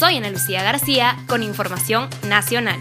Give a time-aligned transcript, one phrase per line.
[0.00, 2.80] Soy Ana Lucía García con información nacional.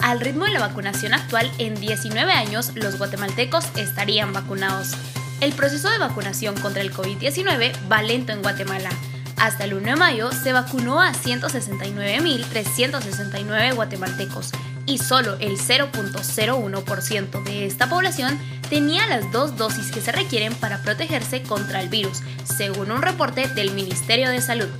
[0.00, 4.96] Al ritmo de la vacunación actual, en 19 años los guatemaltecos estarían vacunados.
[5.40, 8.90] El proceso de vacunación contra el COVID-19 va lento en Guatemala.
[9.36, 14.50] Hasta el 1 de mayo se vacunó a 169.369 guatemaltecos
[14.84, 18.36] y solo el 0.01% de esta población
[18.72, 23.46] tenía las dos dosis que se requieren para protegerse contra el virus, según un reporte
[23.48, 24.70] del Ministerio de Salud.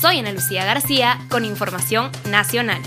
[0.00, 2.80] Soy Ana Lucía García con información nacional.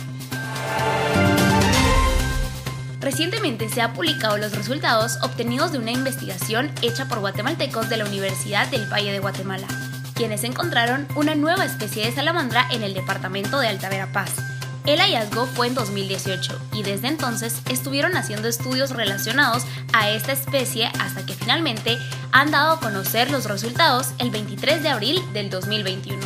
[3.01, 8.05] Recientemente se han publicado los resultados obtenidos de una investigación hecha por guatemaltecos de la
[8.05, 9.67] Universidad del Valle de Guatemala,
[10.15, 14.46] quienes encontraron una nueva especie de salamandra en el departamento de Alta Verapaz.
[14.87, 20.85] El hallazgo fue en 2018 y desde entonces estuvieron haciendo estudios relacionados a esta especie
[20.97, 21.97] hasta que finalmente
[22.31, 26.25] han dado a conocer los resultados el 23 de abril del 2021.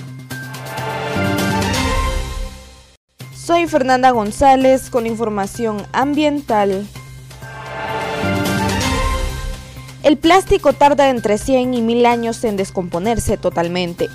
[3.36, 6.86] Soy Fernanda González con información ambiental.
[10.04, 14.08] El plástico tarda entre 100 y 1000 años en descomponerse totalmente.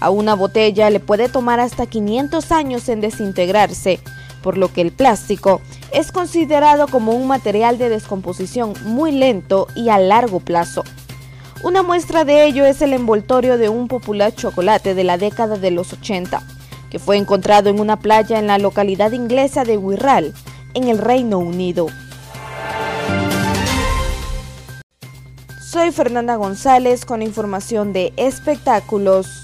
[0.00, 4.00] A una botella le puede tomar hasta 500 años en desintegrarse,
[4.42, 5.60] por lo que el plástico
[5.92, 10.84] es considerado como un material de descomposición muy lento y a largo plazo.
[11.62, 15.70] Una muestra de ello es el envoltorio de un popular chocolate de la década de
[15.70, 16.42] los 80
[16.90, 20.34] que fue encontrado en una playa en la localidad inglesa de Wirral,
[20.74, 21.86] en el Reino Unido.
[25.62, 29.39] Soy Fernanda González con información de espectáculos.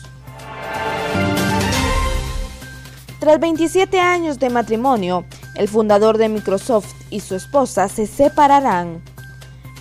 [3.26, 5.24] Tras 27 años de matrimonio,
[5.56, 9.02] el fundador de Microsoft y su esposa se separarán.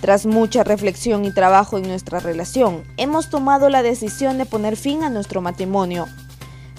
[0.00, 5.04] Tras mucha reflexión y trabajo en nuestra relación, hemos tomado la decisión de poner fin
[5.04, 6.08] a nuestro matrimonio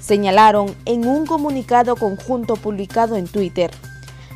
[0.01, 3.71] señalaron en un comunicado conjunto publicado en Twitter.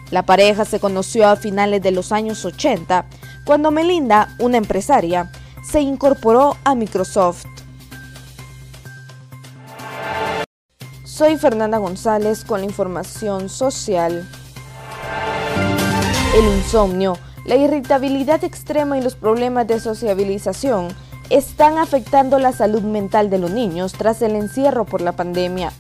[0.10, 3.08] La pareja se conoció a finales de los años 80,
[3.44, 5.30] cuando Melinda, una empresaria,
[5.70, 7.44] se incorporó a Microsoft.
[11.14, 14.26] Soy Fernanda González con la información social.
[16.34, 20.88] El insomnio, la irritabilidad extrema y los problemas de sociabilización
[21.30, 25.74] están afectando la salud mental de los niños tras el encierro por la pandemia.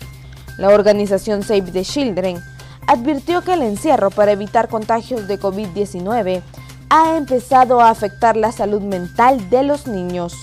[0.57, 2.37] La organización Save the Children
[2.85, 6.41] advirtió que el encierro para evitar contagios de COVID-19
[6.89, 10.35] ha empezado a afectar la salud mental de los niños.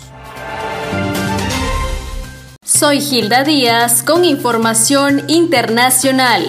[2.68, 6.44] Soy Hilda Díaz con información internacional.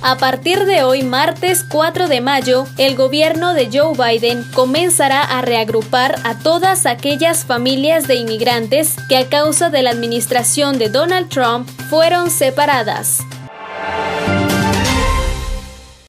[0.00, 5.42] A partir de hoy, martes 4 de mayo, el gobierno de Joe Biden comenzará a
[5.42, 11.28] reagrupar a todas aquellas familias de inmigrantes que a causa de la administración de Donald
[11.28, 13.18] Trump fueron separadas.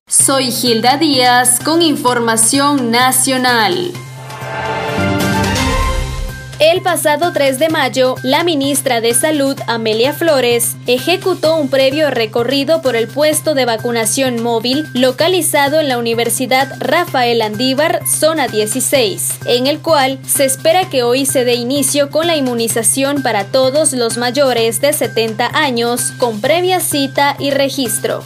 [0.08, 3.92] Soy Hilda Díaz con información nacional.
[6.60, 12.82] El pasado 3 de mayo, la ministra de Salud, Amelia Flores, ejecutó un previo recorrido
[12.82, 19.68] por el puesto de vacunación móvil localizado en la Universidad Rafael Andívar, zona 16, en
[19.68, 24.16] el cual se espera que hoy se dé inicio con la inmunización para todos los
[24.16, 28.24] mayores de 70 años con previa cita y registro.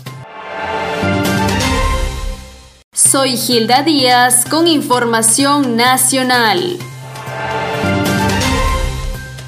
[2.94, 6.78] Soy Hilda Díaz con información nacional.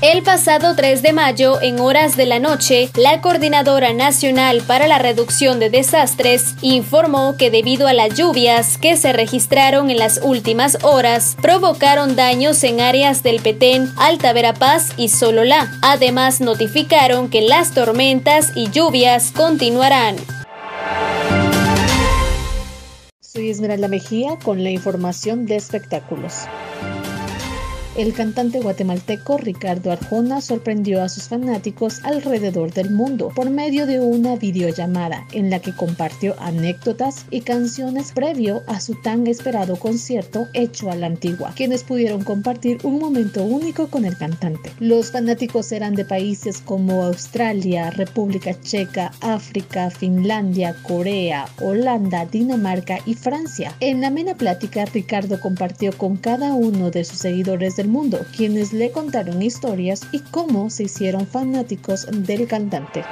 [0.02, 4.98] El pasado 3 de mayo, en horas de la noche, la Coordinadora Nacional para la
[4.98, 10.84] Reducción de Desastres informó que debido a las lluvias que se registraron en las últimas
[10.84, 15.72] horas, provocaron daños en áreas del Petén, Alta Verapaz y Sololá.
[15.84, 20.16] Además, notificaron que las tormentas y lluvias continuarán.
[23.20, 26.48] Soy Esmeralda Mejía con la información de espectáculos.
[27.98, 34.00] El cantante guatemalteco Ricardo Arjona sorprendió a sus fanáticos alrededor del mundo por medio de
[34.00, 40.48] una videollamada en la que compartió anécdotas y canciones previo a su tan esperado concierto
[40.54, 44.72] hecho a la antigua, quienes pudieron compartir un momento único con el cantante.
[44.80, 53.16] Los fanáticos eran de países como Australia, República Checa, África, Finlandia, Corea, Holanda, Dinamarca y
[53.16, 53.76] Francia.
[53.82, 58.92] En la amena plática, Ricardo compartió con cada uno de sus seguidores mundo, quienes le
[58.92, 63.04] contaron historias y cómo se hicieron fanáticos del cantante.